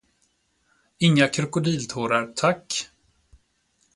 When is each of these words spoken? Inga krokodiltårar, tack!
Inga 1.05 1.27
krokodiltårar, 1.35 2.25
tack! 2.35 2.89